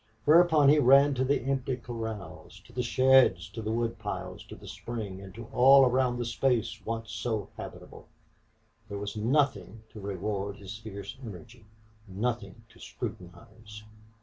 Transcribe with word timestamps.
Whereupon 0.25 0.69
he 0.69 0.79
ran 0.79 1.13
to 1.13 1.23
the 1.23 1.41
empty 1.43 1.77
corrals, 1.77 2.59
to 2.61 2.73
the 2.73 2.81
sheds, 2.81 3.47
to 3.49 3.61
the 3.61 3.69
wood 3.71 3.99
pile, 3.99 4.35
to 4.49 4.55
the 4.55 4.67
spring, 4.67 5.21
and 5.21 5.37
all 5.53 5.85
around 5.85 6.17
the 6.17 6.25
space 6.25 6.83
once 6.83 7.11
so 7.11 7.49
habitable. 7.55 8.07
There 8.89 8.97
was 8.97 9.15
nothing 9.15 9.83
to 9.91 9.99
reward 10.01 10.55
his 10.55 10.75
fierce 10.75 11.15
energy 11.23 11.67
nothing 12.07 12.63
to 12.69 12.79
scrutinize. 12.79 13.83